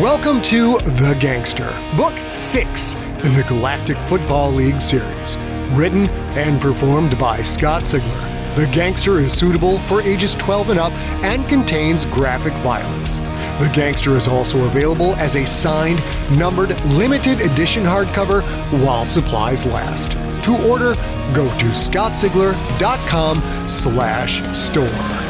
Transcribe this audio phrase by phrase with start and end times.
[0.00, 5.36] Welcome to The Gangster, Book 6 in the Galactic Football League series.
[5.72, 8.54] Written and performed by Scott Sigler.
[8.54, 10.92] The Gangster is suitable for ages 12 and up
[11.24, 13.18] and contains graphic violence.
[13.58, 16.00] The Gangster is also available as a signed,
[16.38, 18.42] numbered, limited edition hardcover
[18.84, 20.12] while supplies last.
[20.44, 20.94] To order,
[21.34, 25.27] go to scottsigler.com slash store.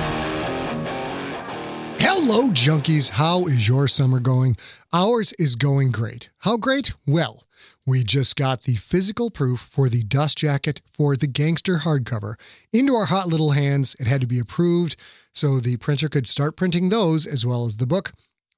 [2.30, 3.08] Hello, junkies.
[3.08, 4.58] How is your summer going?
[4.92, 6.28] Ours is going great.
[6.40, 6.92] How great?
[7.06, 7.44] Well,
[7.86, 12.34] we just got the physical proof for the dust jacket for the gangster hardcover
[12.70, 13.96] into our hot little hands.
[13.98, 14.94] It had to be approved
[15.32, 18.12] so the printer could start printing those as well as the book.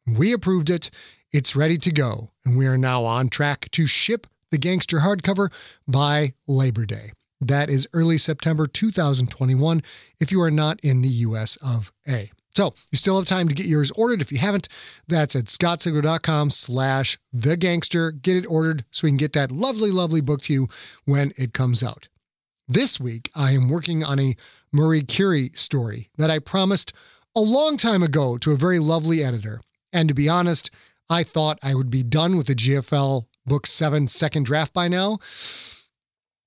[0.05, 0.91] We approved it.
[1.31, 2.31] It's ready to go.
[2.45, 5.49] And we are now on track to ship the gangster hardcover
[5.87, 7.13] by Labor Day.
[7.41, 9.81] That is early September 2021
[10.19, 12.33] if you are not in the US of A.
[12.57, 14.21] So you still have time to get yours ordered.
[14.21, 14.69] If you haven't,
[15.07, 18.11] that's at scottsigler.com slash the gangster.
[18.11, 20.69] Get it ordered so we can get that lovely, lovely book to you
[21.05, 22.09] when it comes out.
[22.67, 24.37] This week, I am working on a
[24.73, 26.93] Marie Curie story that I promised
[27.37, 29.61] a long time ago to a very lovely editor.
[29.93, 30.71] And to be honest,
[31.09, 35.19] I thought I would be done with the GFL Book 7 second draft by now,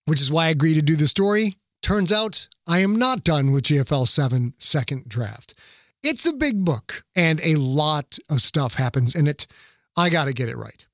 [0.05, 1.55] which is why I agreed to do the story.
[1.81, 5.53] Turns out I am not done with GFL 7 second draft.
[6.03, 9.47] It's a big book and a lot of stuff happens in it.
[9.95, 10.85] I got to get it right.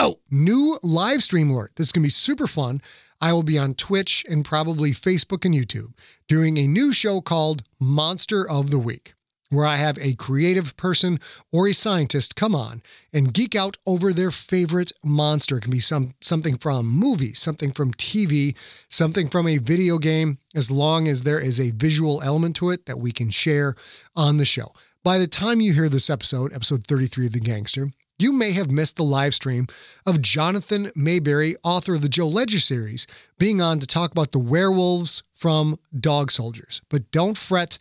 [0.00, 1.72] Oh, new live stream alert.
[1.76, 2.82] This is going to be super fun.
[3.20, 5.92] I will be on Twitch and probably Facebook and YouTube
[6.26, 9.14] doing a new show called Monster of the Week
[9.50, 11.18] where I have a creative person
[11.52, 12.82] or a scientist come on
[13.12, 15.58] and geek out over their favorite monster.
[15.58, 18.54] It can be some something from movies, something from TV,
[18.90, 22.86] something from a video game, as long as there is a visual element to it
[22.86, 23.74] that we can share
[24.14, 24.72] on the show.
[25.04, 28.70] By the time you hear this episode, episode 33 of The Gangster, you may have
[28.70, 29.68] missed the live stream
[30.04, 33.06] of Jonathan Maberry, author of the Joe Ledger series,
[33.38, 36.82] being on to talk about the werewolves from Dog Soldiers.
[36.88, 37.78] But don't fret,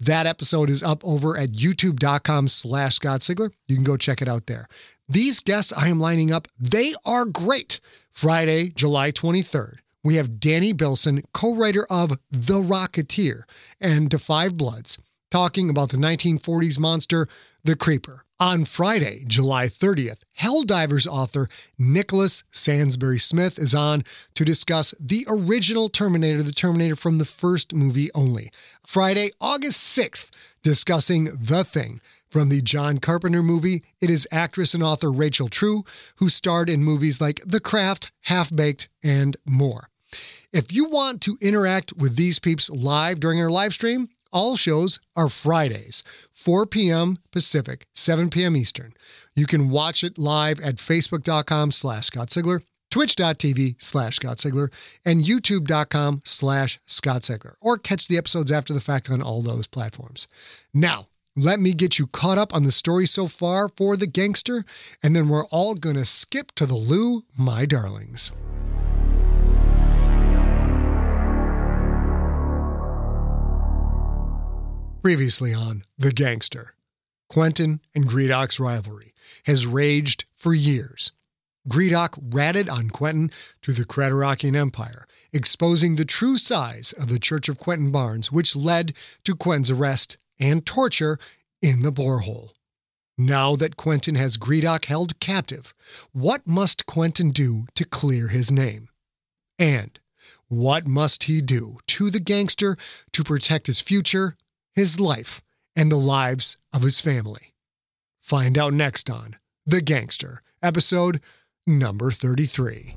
[0.00, 3.50] that episode is up over at youtube.com slash Scott Sigler.
[3.66, 4.68] You can go check it out there.
[5.08, 7.80] These guests I am lining up, they are great.
[8.12, 13.42] Friday, July 23rd, we have Danny Bilson, co-writer of The Rocketeer
[13.80, 14.98] and Da 5 Bloods,
[15.30, 17.28] talking about the 1940s monster,
[17.64, 18.25] The Creeper.
[18.38, 21.48] On Friday, July 30th, Helldivers author
[21.78, 24.04] Nicholas Sansbury Smith is on
[24.34, 28.52] to discuss the original Terminator, the Terminator from the first movie only.
[28.86, 30.28] Friday, August 6th,
[30.62, 32.02] discussing The Thing.
[32.28, 35.86] From the John Carpenter movie, it is actress and author Rachel True,
[36.16, 39.88] who starred in movies like The Craft, Half Baked, and more.
[40.52, 45.00] If you want to interact with these peeps live during our live stream, all shows
[45.16, 47.16] are Fridays, 4 p.m.
[47.32, 48.54] Pacific, 7 p.m.
[48.54, 48.92] Eastern.
[49.34, 54.70] You can watch it live at facebook.com slash Scott Sigler, twitch.tv slash Scott Sigler,
[55.06, 59.66] and youtube.com slash Scott Sigler, or catch the episodes after the fact on all those
[59.66, 60.28] platforms.
[60.74, 64.66] Now, let me get you caught up on the story so far for the gangster,
[65.02, 68.32] and then we're all going to skip to the loo, my darlings.
[75.06, 76.74] Previously on The Gangster,
[77.28, 79.14] Quentin and Gredok's rivalry
[79.44, 81.12] has raged for years.
[81.68, 83.30] Gredok ratted on Quentin
[83.62, 88.56] to the Creterakian Empire, exposing the true size of the Church of Quentin Barnes, which
[88.56, 91.20] led to Quentin's arrest and torture
[91.62, 92.50] in the borehole.
[93.16, 95.72] Now that Quentin has Gredok held captive,
[96.10, 98.88] what must Quentin do to clear his name?
[99.56, 100.00] And
[100.48, 102.76] what must he do to the gangster
[103.12, 104.36] to protect his future
[104.76, 105.40] his life,
[105.74, 107.54] and the lives of his family.
[108.20, 111.18] Find out next on The Gangster, episode
[111.66, 112.94] number 33.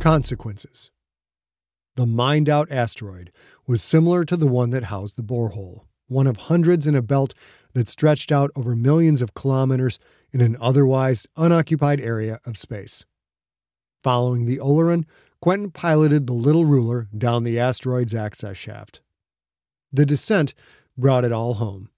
[0.00, 0.90] Consequences
[1.96, 3.30] The mined out asteroid
[3.66, 7.34] was similar to the one that housed the borehole, one of hundreds in a belt
[7.74, 9.98] that stretched out over millions of kilometers
[10.32, 13.04] in an otherwise unoccupied area of space.
[14.02, 15.04] Following the Oleron,
[15.40, 19.00] Quentin piloted the little ruler down the asteroid's access shaft.
[19.92, 20.54] The descent
[20.96, 21.90] brought it all home.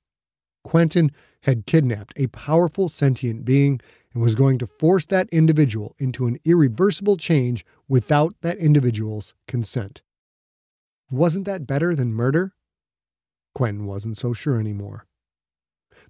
[0.64, 1.10] Quentin
[1.42, 3.80] had kidnapped a powerful sentient being
[4.14, 10.02] and was going to force that individual into an irreversible change without that individual's consent.
[11.10, 12.54] Wasn't that better than murder?
[13.54, 15.06] Quentin wasn't so sure anymore.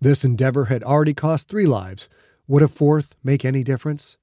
[0.03, 2.09] This endeavor had already cost three lives.
[2.49, 4.17] Would a fourth make any difference?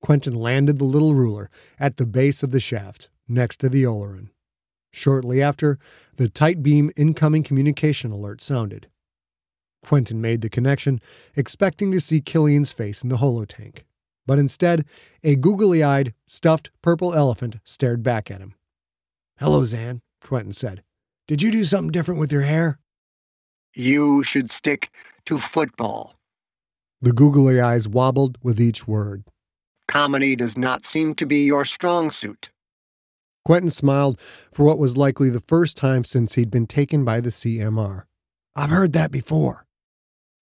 [0.00, 1.50] Quentin landed the little ruler
[1.80, 4.28] at the base of the shaft, next to the Oleron.
[4.92, 5.80] Shortly after,
[6.18, 8.86] the tight beam incoming communication alert sounded.
[9.82, 11.00] Quentin made the connection,
[11.34, 13.82] expecting to see Killian's face in the holotank.
[14.24, 14.84] But instead,
[15.24, 18.54] a googly eyed, stuffed purple elephant stared back at him.
[19.40, 20.84] Hello, Zan, Quentin said.
[21.26, 22.78] Did you do something different with your hair?
[23.78, 24.90] You should stick
[25.26, 26.14] to football.
[27.02, 29.24] The googly eyes wobbled with each word.
[29.86, 32.48] Comedy does not seem to be your strong suit.
[33.44, 34.18] Quentin smiled
[34.50, 38.04] for what was likely the first time since he'd been taken by the CMR.
[38.56, 39.66] I've heard that before.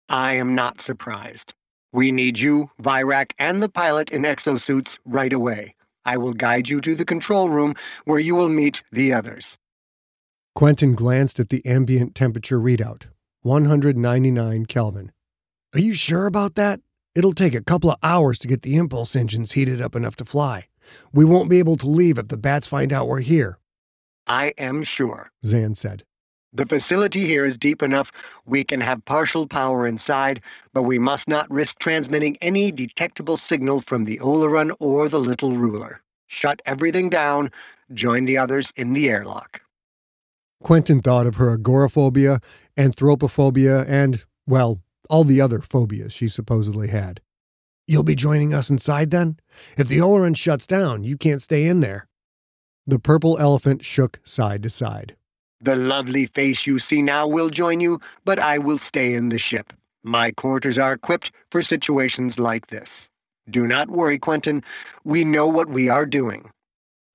[0.09, 1.55] I am not surprised.
[1.93, 5.75] We need you, Virak, and the pilot in exosuits right away.
[6.05, 9.57] I will guide you to the control room where you will meet the others.
[10.55, 13.07] Quentin glanced at the ambient temperature readout
[13.45, 15.13] 199 Kelvin.
[15.75, 16.81] Are you sure about that?
[17.15, 20.25] It'll take a couple of hours to get the impulse engines heated up enough to
[20.25, 20.69] fly.
[21.13, 23.59] We won't be able to leave if the bats find out we're here.
[24.27, 26.05] I am sure, Zan said.
[26.55, 28.11] The facility here is deep enough
[28.47, 30.41] we can have partial power inside,
[30.73, 35.55] but we must not risk transmitting any detectable signal from the Oleron or the Little
[35.55, 36.01] Ruler.
[36.29, 37.51] Shut everything down,
[37.93, 39.61] join the others in the airlock.
[40.63, 42.41] Quentin thought of her agoraphobia,
[42.77, 47.21] anthropophobia, and, well, all the other phobias she supposedly had.
[47.87, 49.39] You'll be joining us inside then?
[49.77, 52.09] If the Oleron shuts down, you can't stay in there.
[52.87, 55.17] The purple elephant shook side to side.
[55.61, 59.39] The lovely face you see now will join you, but I will stay in the
[59.39, 59.73] ship.
[60.03, 63.09] My quarters are equipped for situations like this.
[63.51, 64.63] Do not worry, Quentin.
[65.05, 66.51] We know what we are doing.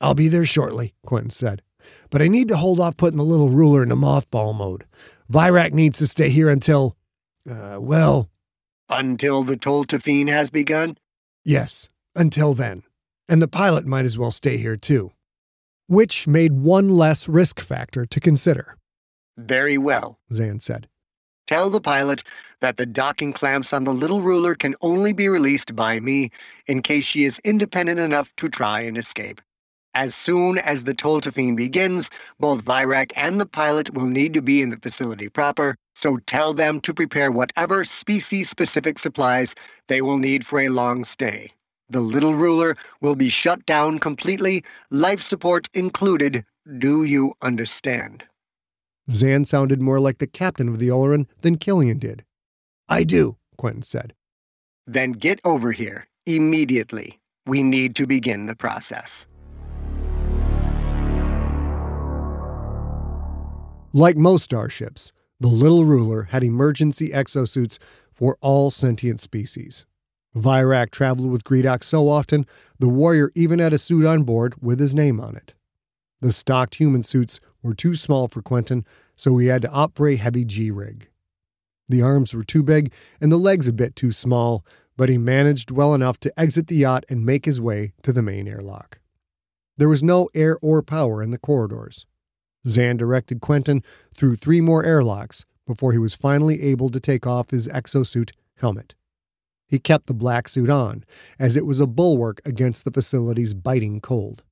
[0.02, 1.62] I'll be there shortly, Quentin said.
[2.10, 4.86] But I need to hold off putting the little ruler into mothball mode.
[5.32, 6.96] Virak needs to stay here until,
[7.50, 8.30] uh, well.
[8.90, 10.98] Until the Toltafine has begun?
[11.44, 12.84] Yes, until then.
[13.28, 15.12] And the pilot might as well stay here too
[15.90, 18.78] which made one less risk factor to consider.
[19.38, 20.88] Very well, Zan said.
[21.48, 22.24] Tell the pilot
[22.62, 26.30] that the docking clamps on the little ruler can only be released by me
[26.68, 29.42] in case she is independent enough to try and escape.
[30.00, 32.10] As soon as the Toltafine begins,
[32.40, 36.54] both Virak and the pilot will need to be in the facility proper, so tell
[36.54, 39.56] them to prepare whatever species-specific supplies
[39.90, 41.52] they will need for a long stay.
[41.90, 46.46] The little ruler will be shut down completely, life support included.
[46.78, 48.24] Do you understand?
[49.12, 52.24] Zan sounded more like the captain of the Oleron than Killian did.
[52.88, 54.14] I do, Quentin said.
[54.88, 57.20] Then get over here, immediately.
[57.46, 59.26] We need to begin the process.
[63.94, 67.80] Like most starships, the Little Ruler had emergency exosuits
[68.14, 69.88] for all sentient species.
[70.36, 72.46] Virak traveled with Gredok so often,
[72.78, 75.56] the warrior even had a suit on board with his name on it.
[76.22, 80.08] The stocked human suits were too small for Quentin, so he had to opt for
[80.08, 81.10] a heavy G rig.
[81.88, 84.64] The arms were too big and the legs a bit too small,
[84.98, 88.22] but he managed well enough to exit the yacht and make his way to the
[88.22, 89.00] main airlock.
[89.78, 92.06] There was no air or power in the corridors.
[92.68, 93.84] Zan directed Quentin
[94.16, 98.96] through three more airlocks before he was finally able to take off his exosuit helmet.
[99.68, 101.06] He kept the black suit on,
[101.38, 104.44] as it was a bulwark against the facility's biting cold.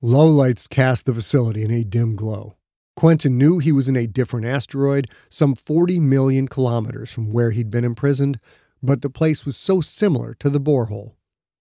[0.00, 2.56] Low lights cast the facility in a dim glow.
[2.96, 7.70] Quentin knew he was in a different asteroid, some 40 million kilometers from where he'd
[7.70, 8.38] been imprisoned,
[8.82, 11.14] but the place was so similar to the borehole.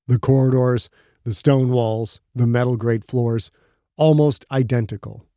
[0.07, 0.89] The corridors,
[1.23, 3.51] the stone walls, the metal grate floors,
[3.95, 5.27] almost identical.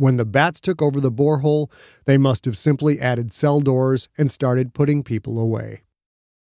[0.00, 1.70] When the bats took over the borehole,
[2.06, 5.82] they must have simply added cell doors and started putting people away.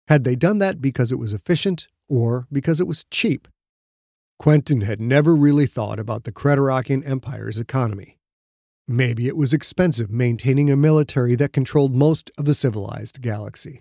[0.08, 3.48] Had they done that because it was efficient or because it was cheap?
[4.38, 8.18] Quentin had never really thought about the Creterakian Empire's economy.
[8.86, 13.80] Maybe it was expensive maintaining a military that controlled most of the civilized galaxy.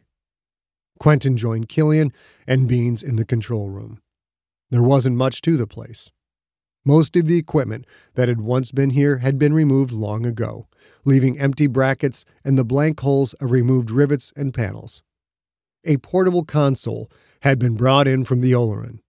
[1.01, 2.13] Quentin joined Killian
[2.47, 3.99] and Beans in the control room.
[4.69, 6.11] There wasn't much to the place.
[6.85, 10.67] Most of the equipment that had once been here had been removed long ago,
[11.05, 15.03] leaving empty brackets and the blank holes of removed rivets and panels.
[15.85, 17.09] A portable console
[17.41, 18.99] had been brought in from the Oleron.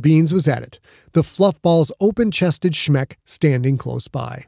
[0.00, 0.80] Beans was at it,
[1.12, 4.46] the fluffball's open chested schmeck standing close by.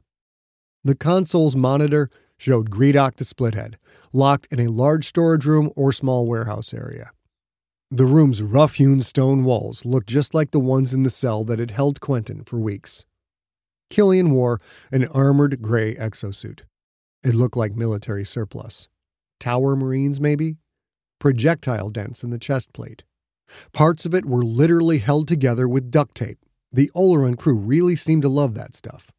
[0.85, 3.75] The console's monitor showed Gredok the Splithead,
[4.12, 7.11] locked in a large storage room or small warehouse area.
[7.94, 11.60] The room's rough hewn stone walls looked just like the ones in the cell that
[11.60, 13.04] had held Quentin for weeks.
[13.88, 14.60] Killian wore
[14.90, 16.62] an armored gray exosuit.
[17.22, 18.88] It looked like military surplus.
[19.38, 20.56] Tower Marines, maybe?
[21.20, 23.04] Projectile dents in the chest plate.
[23.72, 26.40] Parts of it were literally held together with duct tape.
[26.72, 29.12] The Oleron crew really seemed to love that stuff.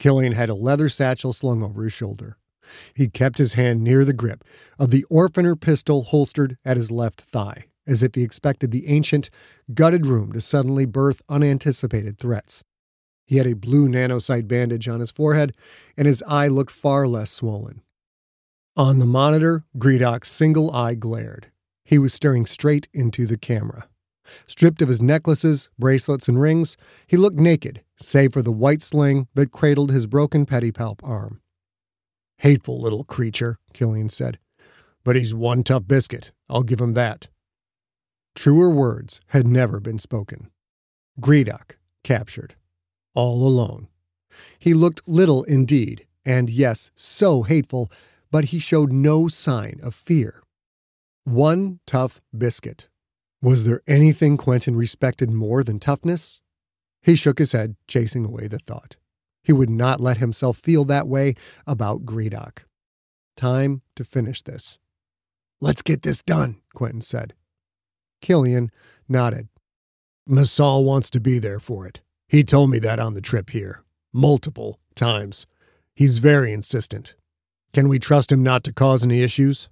[0.00, 2.38] Killian had a leather satchel slung over his shoulder.
[2.94, 4.44] He kept his hand near the grip
[4.78, 9.30] of the Orphaner pistol holstered at his left thigh, as if he expected the ancient,
[9.74, 12.62] gutted room to suddenly birth unanticipated threats.
[13.26, 15.54] He had a blue nanocyte bandage on his forehead,
[15.96, 17.82] and his eye looked far less swollen.
[18.76, 21.50] On the monitor, Gredok's single eye glared.
[21.84, 23.88] He was staring straight into the camera.
[24.46, 26.76] Stripped of his necklaces, bracelets, and rings,
[27.06, 31.40] he looked naked, save for the white sling that cradled his broken pedipalp arm.
[32.38, 34.38] Hateful little creature, Killian said.
[35.02, 36.32] But he's one tough biscuit.
[36.48, 37.28] I'll give him that.
[38.34, 40.50] Truer words had never been spoken.
[41.20, 42.54] Gredok, captured.
[43.14, 43.88] All alone.
[44.58, 47.90] He looked little indeed, and yes, so hateful,
[48.30, 50.42] but he showed no sign of fear.
[51.24, 52.88] One tough biscuit.
[53.42, 56.40] Was there anything Quentin respected more than toughness?
[57.02, 58.96] He shook his head, chasing away the thought.
[59.42, 61.34] He would not let himself feel that way
[61.66, 62.64] about Gredok.
[63.36, 64.78] Time to finish this.
[65.60, 67.34] Let's get this done, Quentin said.
[68.20, 68.70] Killian
[69.08, 69.48] nodded.
[70.28, 72.00] Masal wants to be there for it.
[72.28, 73.82] He told me that on the trip here.
[74.12, 75.46] Multiple times.
[75.94, 77.14] He's very insistent.
[77.72, 79.68] Can we trust him not to cause any issues?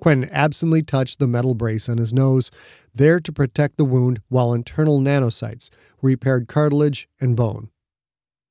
[0.00, 2.50] Quentin absently touched the metal brace on his nose,
[2.94, 5.68] there to protect the wound while internal nanocytes
[6.02, 7.70] repaired cartilage and bone.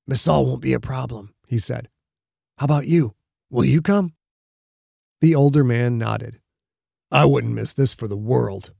[0.09, 1.89] Masal won't be a problem, he said.
[2.57, 3.15] How about you?
[3.49, 4.13] Will you come?
[5.21, 6.38] The older man nodded.
[7.11, 8.71] I wouldn't miss this for the world.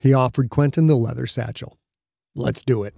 [0.00, 1.78] He offered Quentin the leather satchel.
[2.34, 2.94] Let's do it.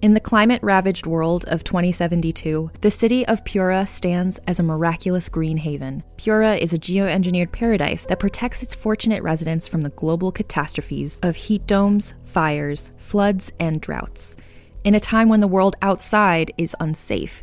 [0.00, 5.28] In the climate ravaged world of 2072, the city of Pura stands as a miraculous
[5.28, 6.02] green haven.
[6.16, 11.36] Pura is a geoengineered paradise that protects its fortunate residents from the global catastrophes of
[11.36, 14.36] heat domes, fires, floods, and droughts.
[14.84, 17.42] In a time when the world outside is unsafe,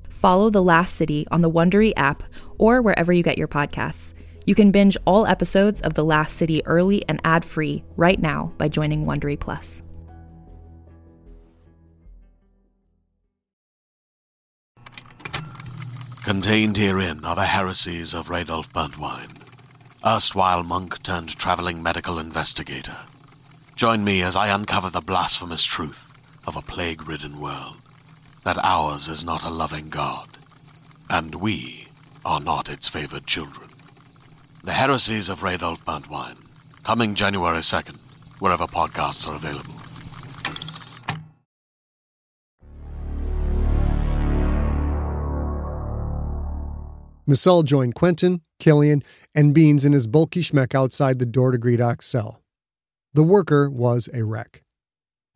[0.21, 2.21] Follow The Last City on the Wondery app
[2.59, 4.13] or wherever you get your podcasts.
[4.45, 8.67] You can binge all episodes of The Last City early and ad-free right now by
[8.67, 9.81] joining Wondery Plus.
[16.23, 19.41] Contained herein are the heresies of Radolf Burntwine,
[20.05, 22.97] erstwhile monk turned traveling medical investigator.
[23.75, 26.13] Join me as I uncover the blasphemous truth
[26.45, 27.80] of a plague ridden world
[28.43, 30.27] that ours is not a loving God,
[31.09, 31.87] and we
[32.25, 33.69] are not its favored children.
[34.63, 36.37] The Heresies of Radolf Burntwine,
[36.83, 37.97] coming January 2nd,
[38.39, 39.75] wherever podcasts are available.
[47.27, 52.05] Masal joined Quentin, Killian, and Beans in his bulky schmeck outside the door to Gredok's
[52.05, 52.41] cell.
[53.13, 54.63] The worker was a wreck.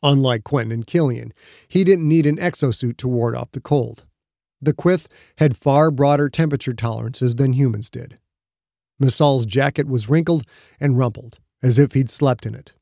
[0.06, 1.34] Unlike Quentin and Killian,
[1.68, 4.06] he didn't need an exosuit to ward off the cold.
[4.62, 5.08] The Quith
[5.40, 8.20] had far broader temperature tolerances than humans did.
[9.00, 10.46] Masal's jacket was wrinkled
[10.80, 12.74] and rumpled, as if he'd slept in it.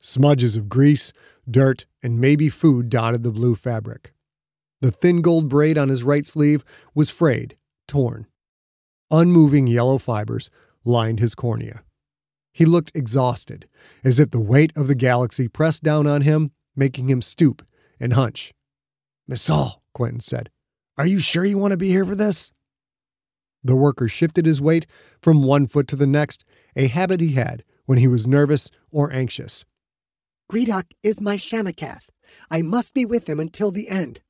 [0.00, 1.12] Smudges of grease,
[1.48, 4.14] dirt, and maybe food dotted the blue fabric.
[4.80, 8.26] The thin gold braid on his right sleeve was frayed, torn.
[9.10, 10.48] Unmoving yellow fibers
[10.82, 11.83] lined his cornea.
[12.54, 13.68] He looked exhausted,
[14.04, 17.66] as if the weight of the galaxy pressed down on him, making him stoop
[17.98, 18.54] and hunch.
[19.28, 20.50] Masal, Quentin said,
[20.96, 22.52] Are you sure you want to be here for this?
[23.64, 24.86] The worker shifted his weight
[25.20, 26.44] from one foot to the next,
[26.76, 29.64] a habit he had when he was nervous or anxious.
[30.48, 32.08] Gredok is my Shamakath.
[32.50, 34.20] I must be with him until the end.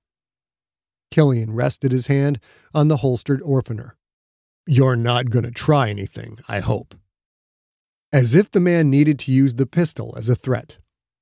[1.10, 2.40] Killian rested his hand
[2.72, 3.92] on the holstered orphaner.
[4.66, 6.94] You're not going to try anything, I hope.
[8.14, 10.76] As if the man needed to use the pistol as a threat.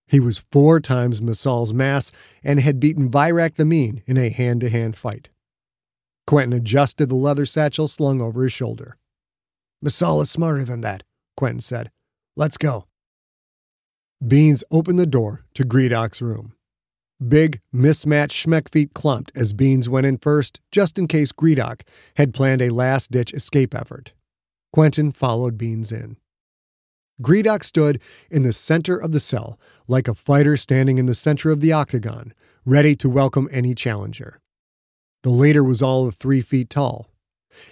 [0.06, 2.12] He was four times Massal's mass
[2.44, 5.30] and had beaten Virak the Mean in a hand to hand fight.
[6.26, 8.98] Quentin adjusted the leather satchel slung over his shoulder.
[9.80, 11.02] Massal is smarter than that,
[11.34, 11.90] Quentin said.
[12.36, 12.88] Let's go.
[14.28, 16.52] Beans opened the door to Gredok's room.
[17.26, 21.84] Big, mismatched Schmeckfeet clumped as Beans went in first, just in case Gredok
[22.16, 24.12] had planned a last ditch escape effort.
[24.74, 26.18] Quentin followed Beans in.
[27.20, 28.00] Gredok stood
[28.30, 31.72] in the center of the cell, like a fighter standing in the center of the
[31.72, 32.32] octagon,
[32.64, 34.40] ready to welcome any challenger.
[35.22, 37.08] The leader was all of three feet tall.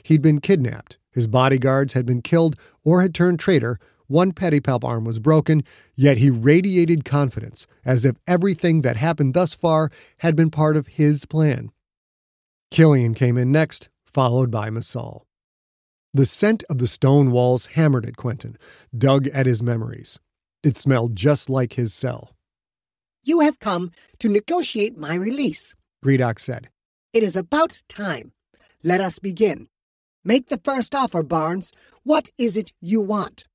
[0.03, 5.05] He'd been kidnapped, his bodyguards had been killed or had turned traitor, one pedipalp arm
[5.05, 5.63] was broken,
[5.95, 10.89] yet he radiated confidence, as if everything that happened thus far had been part of
[10.89, 11.71] his plan.
[12.71, 15.23] Killian came in next, followed by Masal.
[16.13, 18.59] The scent of the stone walls hammered at Quentin,
[18.97, 20.19] dug at his memories.
[20.65, 22.33] It smelled just like his cell.
[23.23, 25.75] You have come to negotiate my release,
[26.05, 26.69] Gredok said.
[27.13, 28.33] It is about time.
[28.83, 29.69] Let us begin.
[30.25, 31.73] Make the first offer, Barnes.
[32.03, 33.47] What is it you want?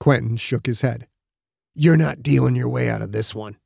[0.00, 1.06] Quentin shook his head.
[1.74, 3.56] You're not dealing your way out of this one.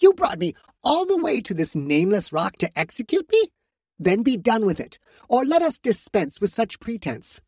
[0.00, 0.54] You brought me
[0.84, 3.50] all the way to this nameless rock to execute me?
[3.98, 7.40] Then be done with it, or let us dispense with such pretense.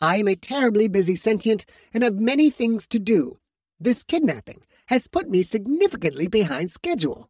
[0.00, 3.38] I am a terribly busy sentient and have many things to do.
[3.80, 7.28] This kidnapping has put me significantly behind schedule.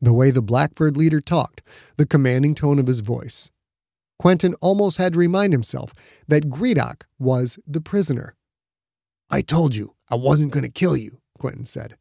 [0.00, 1.62] The way the Blackbird leader talked,
[1.96, 3.50] the commanding tone of his voice.
[4.18, 5.94] Quentin almost had to remind himself
[6.28, 8.34] that Gredok was the prisoner.
[9.30, 11.96] I told you I wasn't going to kill you, Quentin said.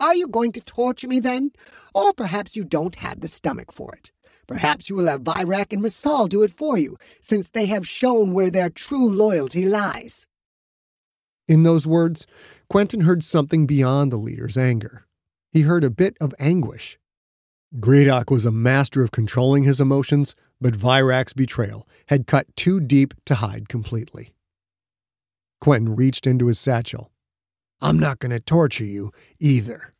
[0.00, 1.52] Are you going to torture me then?
[1.94, 4.10] Or perhaps you don't have the stomach for it.
[4.46, 8.32] Perhaps you will have Virak and Masal do it for you, since they have shown
[8.32, 10.26] where their true loyalty lies.
[11.48, 12.26] In those words,
[12.68, 15.06] Quentin heard something beyond the leader's anger.
[15.50, 16.98] He heard a bit of anguish.
[17.78, 23.14] Gredok was a master of controlling his emotions, but Virak's betrayal had cut too deep
[23.26, 24.32] to hide completely.
[25.60, 27.10] Quentin reached into his satchel.
[27.80, 29.94] I'm not going to torture you either.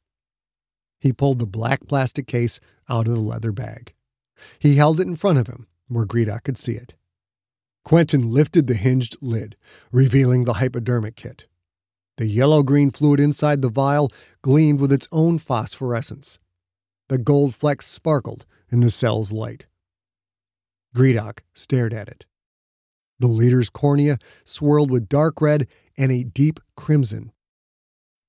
[1.00, 3.92] He pulled the black plastic case out of the leather bag.
[4.58, 6.94] He held it in front of him, where Gredok could see it.
[7.84, 9.56] Quentin lifted the hinged lid,
[9.92, 11.46] revealing the hypodermic kit.
[12.16, 14.10] The yellow green fluid inside the vial
[14.42, 16.38] gleamed with its own phosphorescence.
[17.08, 19.66] The gold flecks sparkled in the cell's light.
[20.94, 22.24] Gredok stared at it.
[23.18, 25.66] The leader's cornea swirled with dark red
[25.98, 27.32] and a deep crimson.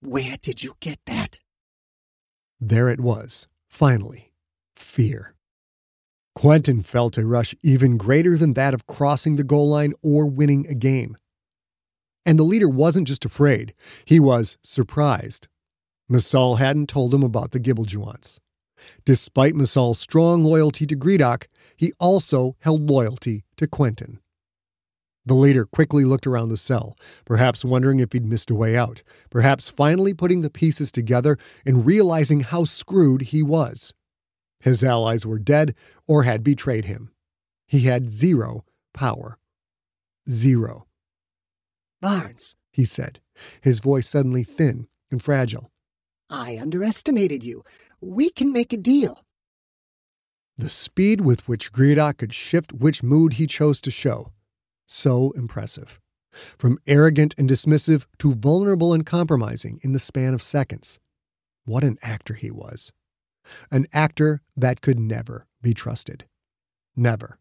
[0.02, 1.40] Where did you get that?
[2.60, 4.32] There it was, finally
[4.76, 5.35] fear.
[6.36, 10.68] Quentin felt a rush even greater than that of crossing the goal line or winning
[10.68, 11.18] a game.
[12.26, 15.48] And the leader wasn't just afraid, he was surprised.
[16.10, 18.40] Massal hadn't told him about the Gibbeljuants.
[19.06, 24.20] Despite Massal's strong loyalty to Gredok, he also held loyalty to Quentin.
[25.26, 26.96] The leader quickly looked around the cell,
[27.26, 31.86] perhaps wondering if he'd missed a way out, perhaps finally putting the pieces together and
[31.86, 33.94] realizing how screwed he was.
[34.60, 35.76] His allies were dead
[36.08, 37.12] or had betrayed him.
[37.68, 39.38] He had zero power.
[40.30, 40.88] Zero.
[42.02, 43.20] Barnes, he said,
[43.62, 45.72] his voice suddenly thin and fragile.
[46.30, 47.64] I underestimated you.
[48.02, 49.24] We can make a deal.
[50.58, 54.32] The speed with which Gredok could shift which mood he chose to show
[54.88, 56.00] so impressive.
[56.58, 61.00] From arrogant and dismissive to vulnerable and compromising in the span of seconds.
[61.66, 62.92] What an actor he was.
[63.72, 66.26] An actor that could never be trusted.
[66.96, 67.40] Never.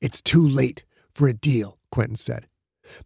[0.00, 2.46] It's too late for a deal, Quentin said.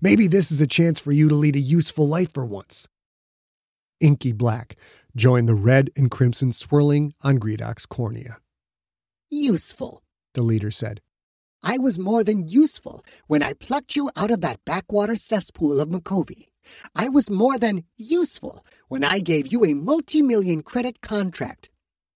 [0.00, 2.88] Maybe this is a chance for you to lead a useful life for once.
[4.00, 4.76] Inky black
[5.16, 8.38] joined the red and crimson swirling on Gredok's cornea.
[9.30, 10.02] Useful,
[10.34, 11.00] the leader said.
[11.62, 15.88] I was more than useful when I plucked you out of that backwater cesspool of
[15.88, 16.48] Micovi.
[16.94, 21.70] I was more than useful when I gave you a multi-million credit contract.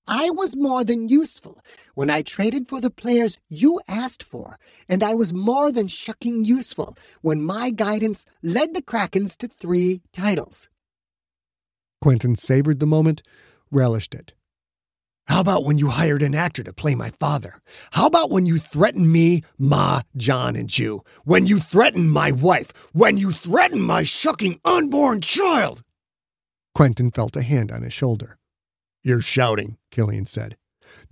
[0.09, 1.61] I was more than useful
[1.95, 6.47] when I traded for the players you asked for, and I was more than shucking
[6.47, 10.71] useful when my guidance led the Krakens to three titles.
[12.01, 13.23] Quentin savored the moment,
[13.71, 14.33] relished it.
[15.27, 17.61] How about when you hired an actor to play my father?
[17.91, 21.05] How about when you threatened me, Ma, John, and Jew?
[21.25, 22.73] When you threatened my wife?
[22.93, 25.83] When you threatened my shucking unborn child?
[26.75, 28.38] Quentin felt a hand on his shoulder.
[29.03, 30.57] You're shouting, Killian said.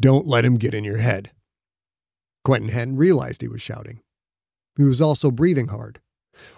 [0.00, 1.30] Don't let him get in your head.
[2.44, 4.00] Quentin hadn't realized he was shouting.
[4.76, 6.00] He was also breathing hard.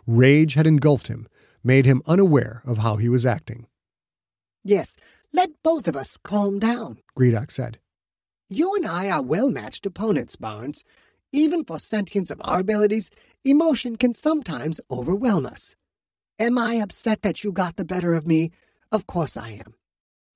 [0.07, 1.29] Rage had engulfed him,
[1.63, 3.67] made him unaware of how he was acting.
[4.65, 4.97] Yes,
[5.33, 7.79] let both of us calm down, Gredok said.
[8.49, 10.85] You and I are well matched opponents, Barnes.
[11.33, 13.11] Even for sentience of our abilities,
[13.45, 15.77] emotion can sometimes overwhelm us.
[16.39, 18.51] Am I upset that you got the better of me?
[18.91, 19.75] Of course I am.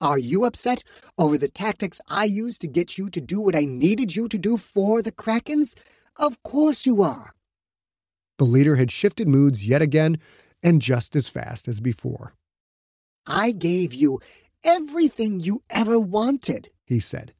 [0.02, 0.82] Are you upset
[1.16, 4.36] over the tactics I used to get you to do what I needed you to
[4.36, 5.76] do for the Krakens?
[6.16, 7.34] Of course you are.
[8.38, 10.18] The leader had shifted moods yet again,
[10.60, 12.34] and just as fast as before.
[13.28, 14.18] I gave you
[14.64, 17.32] everything you ever wanted, he said.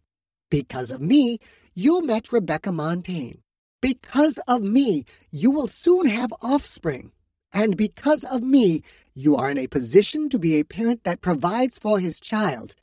[0.49, 1.39] Because of me,
[1.75, 3.41] you met Rebecca Montaigne.
[3.81, 7.11] Because of me, you will soon have offspring.
[7.53, 8.83] And because of me,
[9.15, 12.75] you are in a position to be a parent that provides for his child,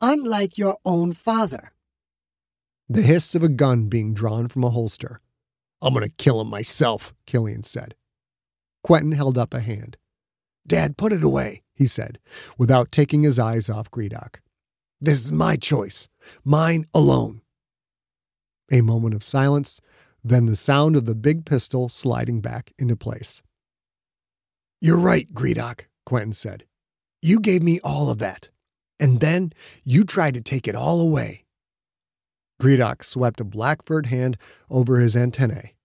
[0.00, 1.72] unlike your own father.
[2.88, 5.20] The hiss of a gun being drawn from a holster.
[5.80, 7.96] I'm going to kill him myself, Killian said.
[8.84, 9.96] Quentin held up a hand.
[10.66, 12.18] Dad, put it away, he said,
[12.56, 14.36] without taking his eyes off Gredok.
[15.00, 16.08] This is my choice,
[16.44, 17.40] mine alone.
[18.70, 19.80] A moment of silence,
[20.22, 23.42] then the sound of the big pistol sliding back into place.
[24.84, 26.64] You're right, Gredok, Quentin said.
[27.20, 28.50] You gave me all of that,
[28.98, 29.52] and then
[29.84, 31.44] you tried to take it all away.
[32.60, 34.36] Gredok swept a black furred hand
[34.68, 35.76] over his antennae.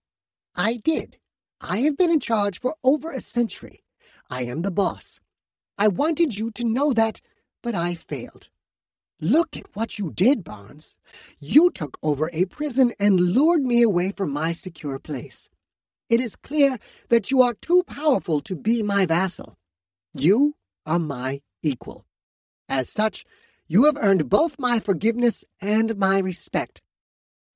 [0.56, 1.16] I did.
[1.60, 3.84] I have been in charge for over a century.
[4.28, 5.20] I am the boss.
[5.78, 7.20] I wanted you to know that,
[7.62, 8.48] but I failed.
[9.20, 10.96] Look at what you did, Barnes.
[11.38, 15.50] You took over a prison and lured me away from my secure place.
[16.08, 16.78] It is clear
[17.10, 19.58] that you are too powerful to be my vassal.
[20.14, 22.06] You are my equal.
[22.68, 23.24] As such,
[23.66, 26.82] you have earned both my forgiveness and my respect.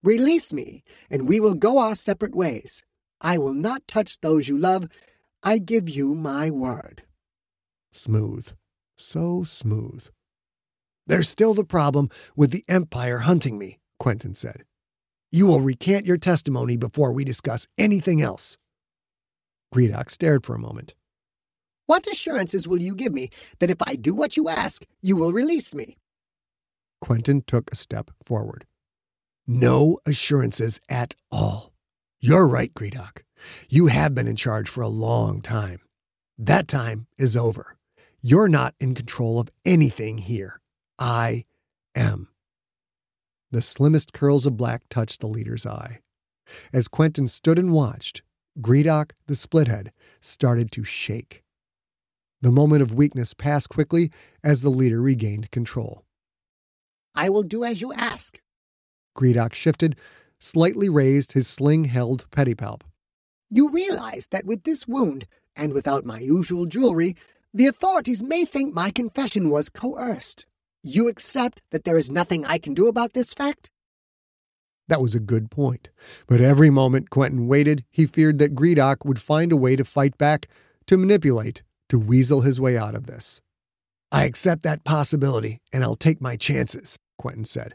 [0.02, 2.84] Release me, and we will go our separate ways.
[3.20, 4.88] I will not touch those you love.
[5.42, 7.04] I give you my word.
[7.92, 8.48] Smooth.
[8.96, 10.06] So smooth.
[11.06, 14.64] There's still the problem with the Empire hunting me, Quentin said.
[15.34, 18.58] You will recant your testimony before we discuss anything else.
[19.74, 20.94] Gredok stared for a moment.
[21.86, 25.32] What assurances will you give me that if I do what you ask, you will
[25.32, 25.96] release me?
[27.00, 28.66] Quentin took a step forward.
[29.46, 31.72] No assurances at all.
[32.20, 33.22] You're right, Gredok.
[33.70, 35.80] You have been in charge for a long time.
[36.36, 37.78] That time is over.
[38.20, 40.60] You're not in control of anything here.
[40.98, 41.46] I
[41.96, 42.28] am.
[43.52, 46.00] The slimmest curls of black touched the leader's eye.
[46.72, 48.22] As Quentin stood and watched,
[48.60, 49.90] Gredok, the splithead,
[50.22, 51.42] started to shake.
[52.40, 54.10] The moment of weakness passed quickly
[54.42, 56.02] as the leader regained control.
[57.14, 58.40] I will do as you ask.
[59.14, 59.96] Gredok shifted,
[60.38, 62.80] slightly raised his sling held pedipalp.
[63.50, 67.16] You realize that with this wound, and without my usual jewelry,
[67.52, 70.46] the authorities may think my confession was coerced.
[70.82, 73.70] You accept that there is nothing I can do about this fact?
[74.88, 75.90] That was a good point.
[76.26, 80.18] But every moment Quentin waited, he feared that Gredok would find a way to fight
[80.18, 80.48] back,
[80.86, 83.40] to manipulate, to weasel his way out of this.
[84.10, 87.74] I accept that possibility, and I'll take my chances, Quentin said.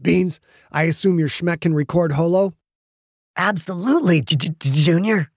[0.00, 0.40] Beans,
[0.72, 2.54] I assume your schmeck can record holo?
[3.36, 5.30] Absolutely, Junior.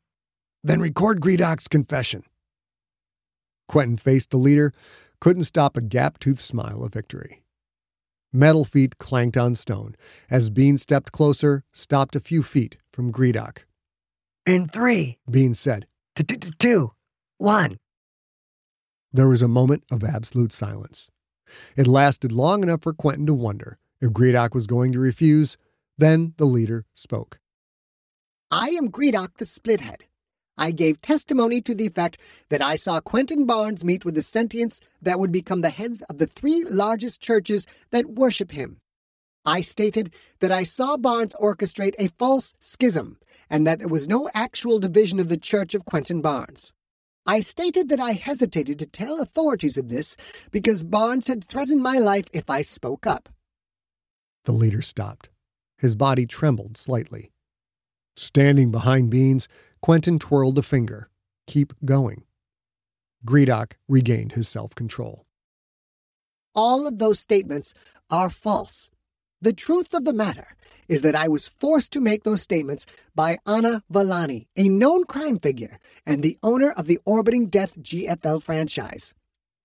[0.64, 2.24] Then record Gredok's confession.
[3.68, 4.74] Quentin faced the leader,
[5.22, 7.44] couldn't stop a gap toothed smile of victory.
[8.34, 9.96] Metal feet clanked on stone
[10.30, 13.60] as Bean stepped closer, stopped a few feet from Gredok.
[14.46, 15.86] In three, Bean said.
[16.60, 16.92] Two,
[17.38, 17.78] one.
[19.14, 21.10] There was a moment of absolute silence.
[21.76, 25.58] It lasted long enough for Quentin to wonder if Gredok was going to refuse.
[25.98, 27.40] Then the leader spoke.
[28.50, 30.02] I am Gredok the Splithead.
[30.58, 32.18] I gave testimony to the effect
[32.50, 36.18] that I saw Quentin Barnes meet with the sentients that would become the heads of
[36.18, 38.78] the three largest churches that worship him.
[39.46, 43.18] I stated that I saw Barnes orchestrate a false schism
[43.50, 46.72] and that there was no actual division of the Church of Quentin Barnes.
[47.26, 50.18] I stated that I hesitated to tell authorities of this
[50.52, 53.30] because Barnes had threatened my life if I spoke up.
[54.46, 55.30] The leader stopped.
[55.78, 57.32] His body trembled slightly.
[58.16, 59.48] Standing behind Beans,
[59.82, 61.10] Quentin twirled a finger.
[61.48, 62.24] Keep going.
[63.26, 65.26] Gredok regained his self control.
[66.54, 67.74] All of those statements
[68.10, 68.90] are false.
[69.42, 70.56] The truth of the matter
[70.88, 75.40] is that I was forced to make those statements by Anna Villani, a known crime
[75.40, 79.14] figure and the owner of the Orbiting Death GFL franchise.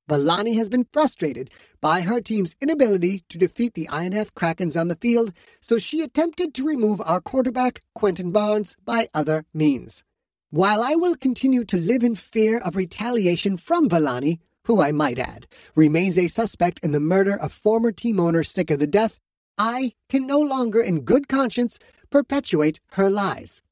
[0.09, 4.97] Villani has been frustrated by her team's inability to defeat the INF Krakens on the
[4.97, 10.05] field, so she attempted to remove our quarterback, Quentin Barnes, by other means.
[10.51, 15.19] While I will continue to live in fear of retaliation from Villani, who I might
[15.19, 19.19] add, remains a suspect in the murder of former team owner Sicker the Death,
[19.59, 21.79] I can no longer in good conscience
[22.11, 23.63] perpetuate her lies.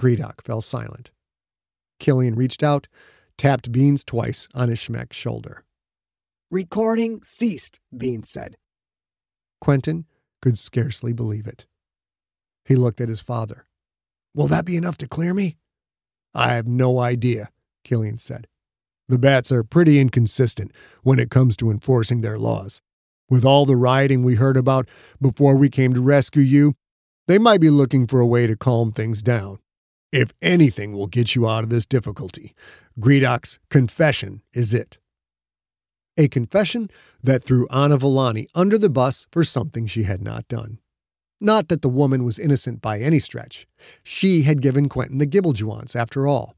[0.00, 1.10] Gredok fell silent.
[1.98, 2.88] Killian reached out,
[3.40, 5.64] tapped Beans twice on his schmeck's shoulder.
[6.50, 8.58] Recording ceased, Beans said.
[9.62, 10.04] Quentin
[10.42, 11.64] could scarcely believe it.
[12.66, 13.64] He looked at his father.
[14.34, 15.56] Will that be enough to clear me?
[16.34, 17.48] I have no idea,
[17.82, 18.46] Killian said.
[19.08, 20.70] The bats are pretty inconsistent
[21.02, 22.82] when it comes to enforcing their laws.
[23.30, 24.86] With all the rioting we heard about
[25.18, 26.74] before we came to rescue you,
[27.26, 29.60] they might be looking for a way to calm things down.
[30.12, 32.54] If anything will get you out of this difficulty,
[33.00, 34.98] Gredok's confession is it.
[36.18, 36.90] A confession
[37.22, 40.78] that threw Anna Villani under the bus for something she had not done.
[41.40, 43.66] Not that the woman was innocent by any stretch.
[44.04, 46.56] She had given Quentin the Gibbeljewants, after all.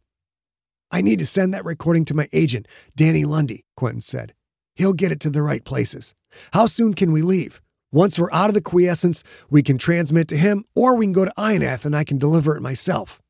[0.91, 4.35] I need to send that recording to my agent, Danny Lundy, Quentin said.
[4.75, 6.15] He'll get it to the right places.
[6.55, 7.63] How soon can we leave?
[7.93, 11.25] Once we're out of the quiescence, we can transmit to him, or we can go
[11.25, 13.23] to Ionath and I can deliver it myself.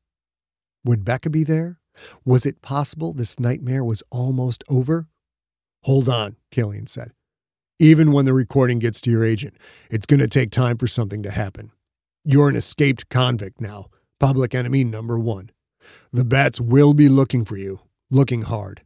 [0.83, 1.79] Would Becca be there?
[2.25, 5.07] Was it possible this nightmare was almost over?
[5.83, 7.13] Hold on, Killian said.
[7.79, 9.55] Even when the recording gets to your agent,
[9.89, 11.71] it's going to take time for something to happen.
[12.23, 13.87] You're an escaped convict now,
[14.19, 15.51] public enemy number one.
[16.11, 18.83] The bats will be looking for you, looking hard.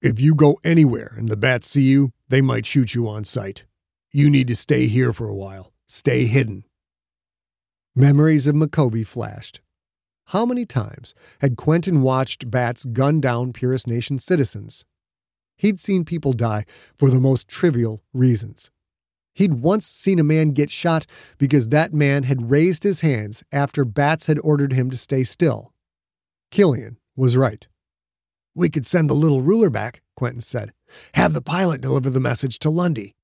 [0.00, 3.64] If you go anywhere and the bats see you, they might shoot you on sight.
[4.12, 5.72] You need to stay here for a while.
[5.86, 6.64] Stay hidden.
[7.94, 9.60] Memories of Micovi flashed.
[10.32, 14.84] How many times had Quentin watched bats gun down Purist Nation citizens?
[15.56, 18.70] He'd seen people die for the most trivial reasons.
[19.32, 21.06] He'd once seen a man get shot
[21.38, 25.72] because that man had raised his hands after bats had ordered him to stay still.
[26.50, 27.66] Killian was right.
[28.54, 30.74] We could send the little ruler back, Quentin said.
[31.14, 33.14] Have the pilot deliver the message to Lundy.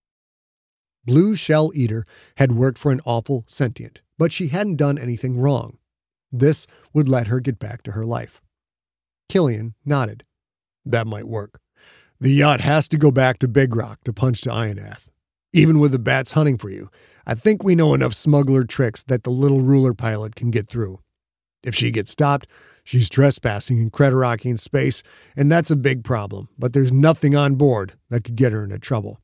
[1.05, 2.07] Blue Shell Eater
[2.39, 5.77] had worked for an awful sentient, but she hadn't done anything wrong.
[6.37, 8.43] This would let her get back to her life.
[9.29, 10.25] Killian nodded.
[10.85, 11.61] That might work.
[12.21, 15.09] The yacht has to go back to Big Rock to punch to Ionath.
[15.53, 16.91] Even with the bats hunting for you,
[17.25, 20.99] I think we know enough smuggler tricks that the little ruler pilot can get through.
[21.63, 22.49] If she gets stopped,
[22.83, 25.05] she's trespassing in Creterakian space,
[25.37, 28.81] and that's a big problem, but there's nothing on board that could get her into
[28.81, 29.21] trouble.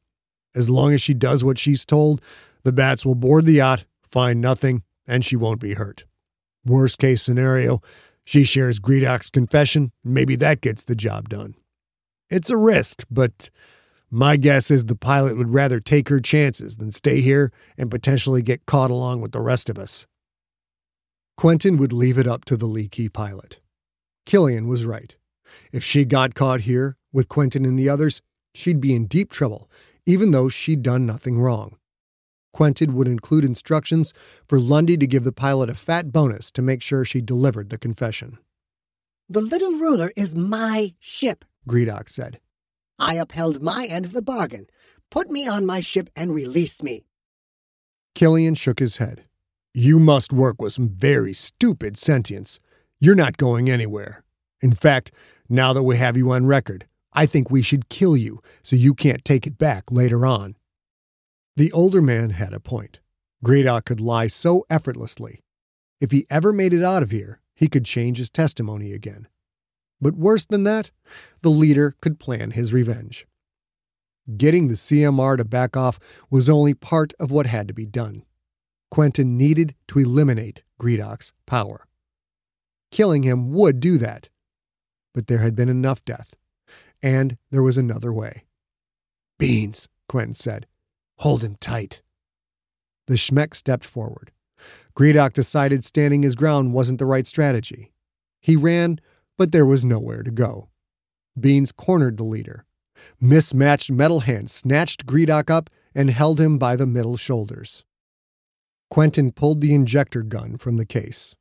[0.54, 2.22] As long as she does what she's told,
[2.62, 6.04] the bats will board the yacht, find nothing, and she won't be hurt.
[6.64, 7.80] Worst case scenario,
[8.24, 11.54] she shares Gredok's confession, maybe that gets the job done.
[12.28, 13.50] It's a risk, but
[14.10, 18.42] my guess is the pilot would rather take her chances than stay here and potentially
[18.42, 20.06] get caught along with the rest of us.
[21.36, 23.60] Quentin would leave it up to the leaky pilot.
[24.26, 25.16] Killian was right.
[25.72, 28.20] If she got caught here with Quentin and the others,
[28.54, 29.70] she'd be in deep trouble,
[30.06, 31.76] even though she'd done nothing wrong.
[32.52, 34.12] Quentin would include instructions
[34.46, 37.78] for Lundy to give the pilot a fat bonus to make sure she delivered the
[37.78, 38.38] confession.
[39.28, 42.40] The little ruler is my ship, Gredok said.
[42.98, 44.66] I upheld my end of the bargain.
[45.10, 47.04] Put me on my ship and release me.
[48.14, 49.24] Killian shook his head.
[49.72, 52.58] You must work with some very stupid sentience.
[52.98, 54.24] You're not going anywhere.
[54.60, 55.12] In fact,
[55.48, 58.94] now that we have you on record, I think we should kill you so you
[58.94, 60.56] can't take it back later on.
[61.60, 63.00] The older man had a point.
[63.44, 65.42] Gredok could lie so effortlessly.
[66.00, 69.28] If he ever made it out of here, he could change his testimony again.
[70.00, 70.90] But worse than that,
[71.42, 73.26] the leader could plan his revenge.
[74.38, 78.24] Getting the CMR to back off was only part of what had to be done.
[78.90, 81.86] Quentin needed to eliminate Gredok's power.
[82.90, 84.30] Killing him would do that.
[85.12, 86.34] But there had been enough death,
[87.02, 88.46] and there was another way.
[89.38, 90.66] Beans, Quentin said.
[91.20, 92.00] Hold him tight.
[93.06, 94.32] The Schmeck stepped forward.
[94.96, 97.92] Gredok decided standing his ground wasn't the right strategy.
[98.40, 99.00] He ran,
[99.36, 100.70] but there was nowhere to go.
[101.38, 102.64] Beans cornered the leader.
[103.20, 107.84] Mismatched metal hands snatched Gredok up and held him by the middle shoulders.
[108.88, 111.36] Quentin pulled the injector gun from the case.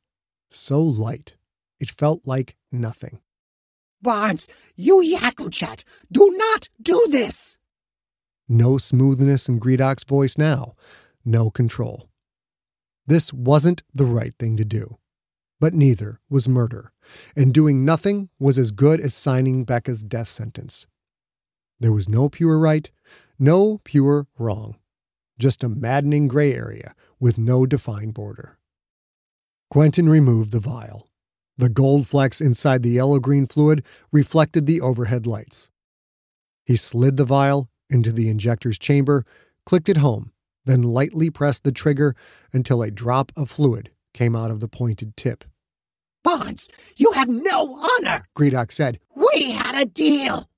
[0.50, 1.36] So light,
[1.78, 3.20] it felt like nothing.
[4.02, 7.56] Barnes, you Yakuchat, do not do this!
[8.52, 10.74] No smoothness in Gredok's voice now.
[11.24, 12.08] no control.
[13.06, 14.98] This wasn't the right thing to do,
[15.60, 16.90] but neither was murder,
[17.36, 20.88] and doing nothing was as good as signing Becca's death sentence.
[21.78, 22.90] There was no pure right,
[23.38, 24.78] no pure wrong,
[25.38, 28.58] just a maddening gray area with no defined border.
[29.70, 31.06] Quentin removed the vial.
[31.56, 35.70] The gold flecks inside the yellow green fluid reflected the overhead lights.
[36.64, 39.24] He slid the vial into the injector's chamber,
[39.66, 40.32] clicked it home,
[40.64, 42.14] then lightly pressed the trigger
[42.52, 45.44] until a drop of fluid came out of the pointed tip.
[46.22, 48.98] Bonds, you have no honor, Gredok said.
[49.14, 50.48] We had a deal.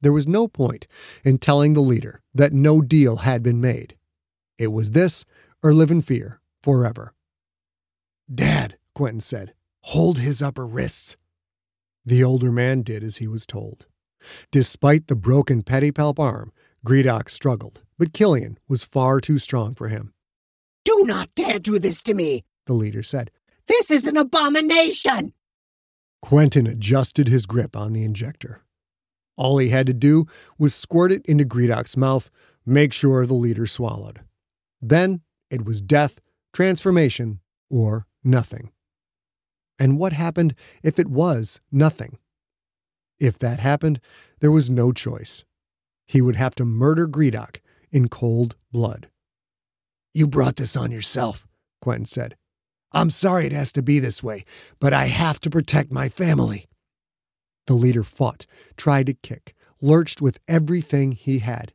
[0.00, 0.86] There was no point
[1.24, 3.96] in telling the leader that no deal had been made.
[4.58, 5.24] It was this
[5.62, 7.14] or live in fear forever.
[8.32, 11.16] Dad, Quentin said, hold his upper wrists.
[12.04, 13.86] The older man did as he was told.
[14.50, 16.52] Despite the broken pedipalp arm,
[16.84, 20.12] Gredok struggled, but Killian was far too strong for him.
[20.84, 23.30] Do not dare do this to me, the leader said.
[23.66, 25.32] This is an abomination.
[26.22, 28.62] Quentin adjusted his grip on the injector.
[29.36, 30.26] All he had to do
[30.58, 32.30] was squirt it into Gredok's mouth,
[32.64, 34.20] make sure the leader swallowed.
[34.80, 36.20] Then it was death,
[36.52, 38.72] transformation, or nothing.
[39.78, 42.18] And what happened if it was nothing?
[43.18, 44.00] If that happened,
[44.40, 45.44] there was no choice.
[46.06, 49.08] He would have to murder Gredok in cold blood.
[50.12, 51.46] You brought this on yourself,
[51.80, 52.36] Quentin said.
[52.92, 54.44] I'm sorry it has to be this way,
[54.80, 56.66] but I have to protect my family.
[57.66, 61.72] The leader fought, tried to kick, lurched with everything he had.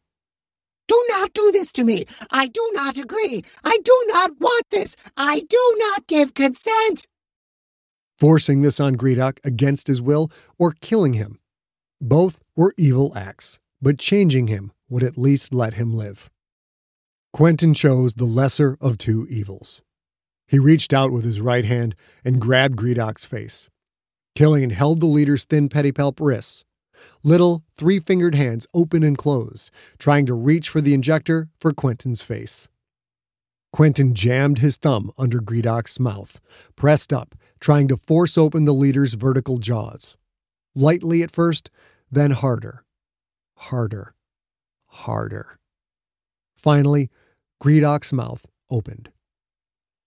[0.88, 2.06] Do not do this to me.
[2.32, 3.44] I do not agree.
[3.64, 4.96] I do not want this.
[5.16, 7.08] I do not give consent.
[8.22, 11.40] Forcing this on Gredok against his will or killing him.
[12.00, 16.30] Both were evil acts, but changing him would at least let him live.
[17.34, 19.82] Quentin chose the lesser of two evils.
[20.48, 23.70] He reached out with his right hand and grabbed Gredok's face.
[24.36, 26.64] Killian held the leader's thin pedipalp wrists,
[27.24, 32.22] little three fingered hands open and close, trying to reach for the injector for Quentin's
[32.22, 32.68] face.
[33.74, 36.40] Quentin jammed his thumb under Gredok's mouth,
[36.76, 40.18] pressed up, trying to force open the leader's vertical jaws.
[40.76, 41.70] Lightly at first,
[42.12, 42.84] then harder,
[43.56, 44.16] harder,
[44.88, 45.60] harder.
[46.56, 47.10] Finally,
[47.64, 49.10] Gredok's mouth opened.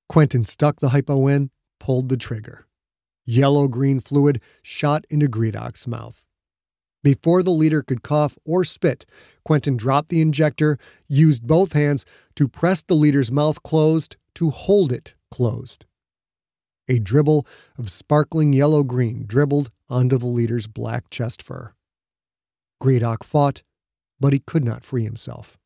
[0.08, 2.66] Quentin stuck the hypo in, pulled the trigger.
[3.24, 6.22] Yellow green fluid shot into Gredok's mouth.
[7.02, 9.06] Before the leader could cough or spit,
[9.44, 14.90] Quentin dropped the injector, used both hands to press the leader's mouth closed to hold
[14.90, 15.84] it closed.
[16.88, 17.46] A dribble
[17.78, 21.72] of sparkling yellow green dribbled onto the leader's black chest fur.
[22.82, 23.62] Gredok fought,
[24.20, 25.58] but he could not free himself.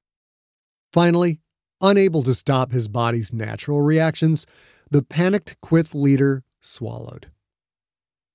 [0.92, 1.40] Finally,
[1.80, 4.46] unable to stop his body's natural reactions,
[4.90, 7.30] the panicked Quyth leader swallowed.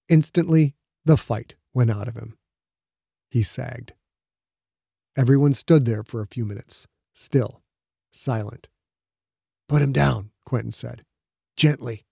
[0.10, 2.38] Instantly, the fight went out of him.
[3.30, 3.94] He sagged.
[5.18, 7.62] Everyone stood there for a few minutes, still,
[8.12, 8.68] silent.
[9.70, 11.04] Put him down, Quentin said.
[11.56, 12.06] Gently.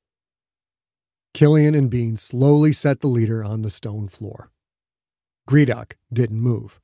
[1.33, 4.51] Killian and Bean slowly set the leader on the stone floor.
[5.47, 6.79] Gredok didn't move.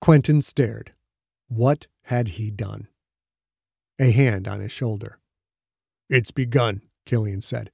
[0.00, 0.92] Quentin stared.
[1.48, 2.88] What had he done?
[4.00, 5.18] A hand on his shoulder.
[6.08, 7.70] It's begun, Killian said.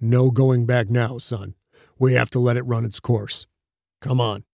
[0.00, 1.54] No going back now, son.
[1.98, 3.46] We have to let it run its course.
[4.00, 4.44] Come on.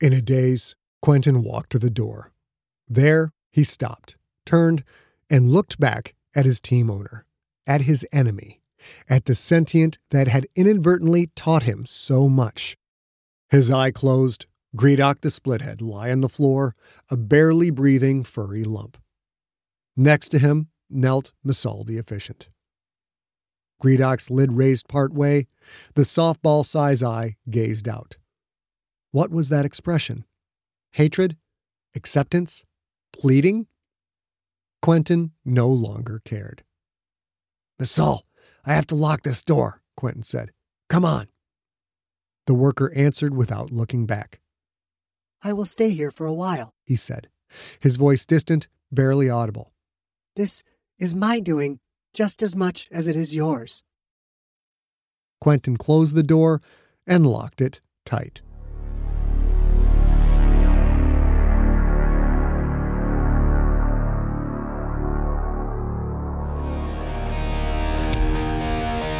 [0.00, 2.32] In a daze, Quentin walked to the door.
[2.86, 4.16] There, he stopped,
[4.46, 4.84] turned,
[5.28, 7.26] and looked back at his team owner,
[7.66, 8.57] at his enemy,
[9.08, 12.76] at the sentient that had inadvertently taught him so much.
[13.50, 16.74] His eye closed, Gredok the Splithead lay on the floor,
[17.10, 18.98] a barely breathing furry lump.
[19.96, 22.48] Next to him knelt Messal the Efficient.
[23.82, 25.46] Gredok's lid raised part way,
[25.94, 28.16] the softball size eye gazed out.
[29.10, 30.24] What was that expression?
[30.92, 31.36] Hatred?
[31.94, 32.64] Acceptance?
[33.12, 33.66] Pleading?
[34.82, 36.64] Quentin no longer cared.
[37.80, 38.22] Messal,
[38.68, 40.50] I have to lock this door, Quentin said.
[40.90, 41.28] Come on.
[42.46, 44.40] The worker answered without looking back.
[45.42, 47.28] I will stay here for a while, he said,
[47.80, 49.72] his voice distant, barely audible.
[50.36, 50.62] This
[50.98, 51.80] is my doing
[52.12, 53.82] just as much as it is yours.
[55.40, 56.60] Quentin closed the door
[57.06, 58.42] and locked it tight.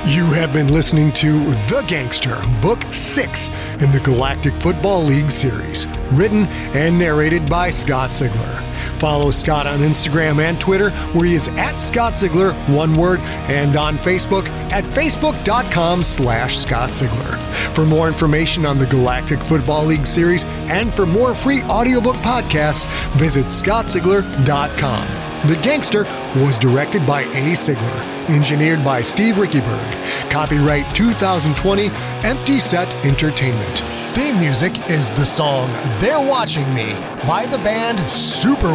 [0.09, 3.49] You have been listening to The Gangster, Book 6
[3.81, 8.99] in the Galactic Football League series, written and narrated by Scott Sigler.
[8.99, 13.77] Follow Scott on Instagram and Twitter, where he is at Scott Sigler, one word, and
[13.77, 17.37] on Facebook at facebook.com slash Scott Sigler.
[17.75, 22.89] For more information on the Galactic Football League series and for more free audiobook podcasts,
[23.19, 25.29] visit scottsigler.com.
[25.49, 26.05] The Gangster
[26.43, 27.53] was directed by A.
[27.53, 30.31] Sigler, engineered by Steve Riekeberg.
[30.31, 31.89] Copyright 2020,
[32.27, 33.79] Empty Set Entertainment.
[34.15, 36.95] Theme music is the song They're Watching Me
[37.27, 38.75] by the band Super